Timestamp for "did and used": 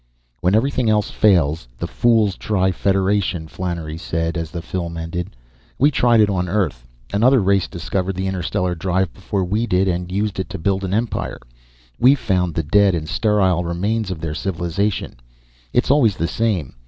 9.67-10.39